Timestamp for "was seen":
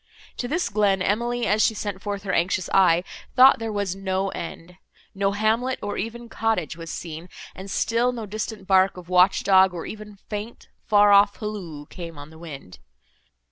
6.75-7.29